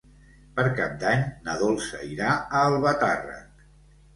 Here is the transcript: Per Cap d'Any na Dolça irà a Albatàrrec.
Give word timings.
Per 0.53 0.63
Cap 0.79 0.95
d'Any 1.03 1.21
na 1.49 1.55
Dolça 1.65 2.01
irà 2.15 2.33
a 2.39 2.63
Albatàrrec. 2.71 3.67